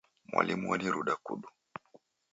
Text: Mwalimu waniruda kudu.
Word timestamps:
Mwalimu 0.25 0.69
waniruda 0.71 1.13
kudu. 1.23 1.47